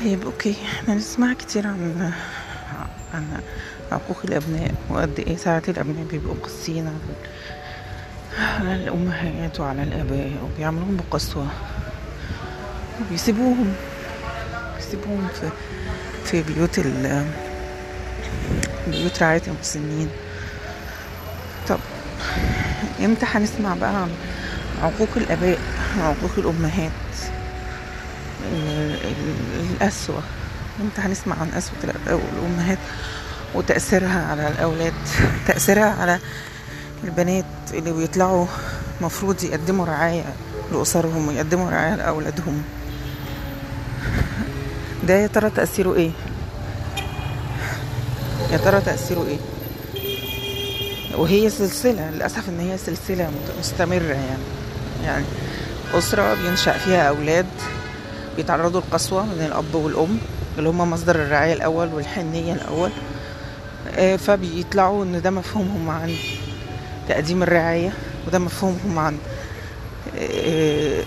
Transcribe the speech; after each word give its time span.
طيب 0.00 0.22
أوكي. 0.24 0.54
إحنا 0.64 0.94
نسمع 0.94 1.32
كتير 1.32 1.66
عن 1.66 2.12
عن 3.14 3.24
عقوق 3.92 4.18
الأبناء 4.24 4.74
وقد 4.90 5.18
إيه 5.18 5.36
ساعات 5.36 5.68
الأبناء 5.68 6.04
بيبقوا 6.10 6.34
قاسيين 6.42 6.86
على 6.86 6.96
على 8.70 8.74
الأمهات 8.84 9.60
وعلى 9.60 9.82
الآباء 9.82 10.32
وبيعملوهم 10.44 10.96
بقسوة 10.96 11.46
وبيسيبوهم 13.00 13.72
بيسيبوهم 14.76 15.28
في 15.40 15.50
في 16.24 16.42
بيوت 16.42 16.78
ال 16.78 17.24
بيوت 18.88 19.22
رعاية 19.22 19.42
المسنين. 19.46 20.08
طب 21.68 21.78
إمتى 23.00 23.26
هنسمع 23.28 23.74
بقى 23.74 23.94
عن 24.02 24.10
عقوق 24.82 25.08
الآباء 25.16 25.58
وعقوق 26.00 26.30
الأمهات؟ 26.38 26.90
ال- 26.92 27.27
ال- 27.27 27.27
القسوة 29.70 30.22
إمتى 30.80 31.00
هنسمع 31.00 31.36
عن 31.40 31.48
قسوة 31.50 31.94
والامهات 32.06 32.78
وتأثيرها 33.54 34.26
على 34.30 34.48
الأولاد 34.48 34.92
تأثيرها 35.46 35.96
على 36.00 36.18
البنات 37.04 37.44
اللي 37.74 37.92
بيطلعوا 37.92 38.46
مفروض 39.00 39.44
يقدموا 39.44 39.86
رعاية 39.86 40.24
لأسرهم 40.72 41.28
ويقدموا 41.28 41.70
رعاية 41.70 41.94
لأولادهم. 41.94 42.62
ده 45.08 45.14
يا 45.14 45.26
ترى 45.26 45.50
تأثيره 45.50 45.94
إيه؟ 45.94 46.10
يا 48.52 48.56
ترى 48.56 48.80
تأثيره 48.80 49.26
إيه؟ 49.28 49.38
وهي 51.16 51.50
سلسلة 51.50 52.10
للأسف 52.10 52.48
إن 52.48 52.60
هي 52.60 52.78
سلسلة 52.78 53.30
مستمرة 53.60 54.02
يعني. 54.14 54.42
يعني 55.04 55.24
أسرة 55.94 56.34
بينشأ 56.34 56.72
فيها 56.78 57.08
أولاد 57.08 57.46
بيتعرضوا 58.38 58.80
لقسوة 58.80 59.24
من 59.26 59.44
الأب 59.46 59.74
والأم 59.74 60.18
اللي 60.58 60.68
هما 60.68 60.84
مصدر 60.84 61.14
الرعاية 61.16 61.52
الأول 61.52 61.94
والحنية 61.94 62.52
الأول. 62.54 62.90
آه، 63.94 64.16
فبيطلعوا 64.16 65.04
إن 65.04 65.22
ده 65.22 65.30
مفهومهم 65.30 65.90
عن 65.90 66.14
تقديم 67.08 67.42
الرعاية 67.42 67.92
وده 68.26 68.38
مفهومهم 68.38 68.98
عن 68.98 69.18
آه، 70.18 71.02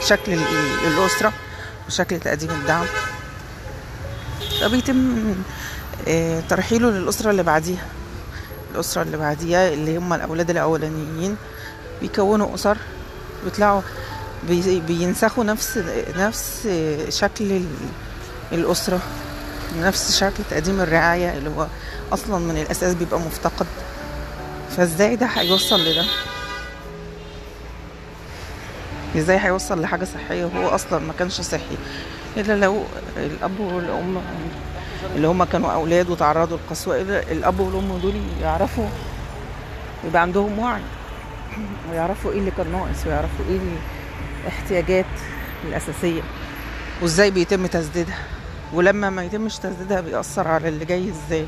شكل 0.00 0.32
ال- 0.32 0.86
الأسرة 0.86 1.32
وشكل 1.88 2.20
تقديم 2.20 2.50
الدعم. 2.50 2.86
فبيتم 4.60 5.34
آه، 6.08 6.40
ترحيله 6.48 6.90
للأسرة 6.90 7.30
اللي 7.30 7.42
بعديها. 7.42 7.84
الأسرة 8.74 9.02
اللي 9.02 9.16
بعديها 9.16 9.68
اللي 9.68 9.96
هم 9.96 10.12
الأولاد 10.12 10.50
الأولانيين 10.50 11.36
بيكونوا 12.00 12.54
أسر 12.54 12.76
بيطلعوا 13.44 13.80
بي- 13.80 13.86
بينسخوا 14.88 15.44
نفس 15.44 15.78
نفس 16.16 16.68
شكل 17.08 17.52
ال- 17.52 17.66
الأسرة 18.52 19.00
نفس 19.78 20.18
شكل 20.20 20.42
تقديم 20.50 20.80
الرعاية 20.80 21.32
اللي 21.38 21.50
هو 21.50 21.66
أصلا 22.12 22.38
من 22.38 22.56
الأساس 22.62 22.94
بيبقى 22.94 23.20
مفتقد. 23.20 23.66
فإزاي 24.76 25.16
ده 25.16 25.26
هيوصل 25.26 25.80
لده؟ 25.84 26.04
إزاي 29.16 29.38
هيوصل 29.38 29.80
لحاجة 29.82 30.04
صحية 30.04 30.44
وهو 30.44 30.68
أصلا 30.68 30.98
ما 30.98 31.12
كانش 31.18 31.40
صحي؟ 31.40 31.76
إلا 32.36 32.52
لو 32.56 32.82
الأب 33.16 33.60
والأم 33.60 34.22
اللي 35.16 35.26
هما 35.28 35.44
كانوا 35.44 35.72
أولاد 35.72 36.10
وتعرضوا 36.10 36.56
للقسوة 36.58 37.00
إلا 37.00 37.32
الأب 37.32 37.60
والأم 37.60 37.98
دول 38.02 38.14
يعرفوا 38.42 38.86
يبقى 40.04 40.22
عندهم 40.22 40.58
وعي 40.58 40.80
ويعرفوا 41.92 42.32
إيه 42.32 42.38
اللي 42.38 42.50
كان 42.50 42.72
ناقص 42.72 43.06
ويعرفوا 43.06 43.44
إيه 43.48 43.58
الاحتياجات 44.42 45.06
الأساسية. 45.68 46.22
وإزاي 47.02 47.30
بيتم 47.30 47.66
تسديدها؟ 47.66 48.18
ولما 48.72 49.10
ما 49.10 49.24
يتمش 49.24 49.58
تسديدها 49.58 50.00
بيأثر 50.00 50.48
على 50.48 50.68
اللي 50.68 50.84
جاي 50.84 51.10
إزاي؟ 51.10 51.46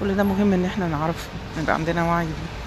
كل 0.00 0.16
ده 0.16 0.22
مهم 0.22 0.52
إن 0.52 0.64
إحنا 0.64 0.88
نعرفه 0.88 1.28
يبقى 1.62 1.74
عندنا 1.74 2.04
وعي 2.04 2.24
بيه. 2.24 2.59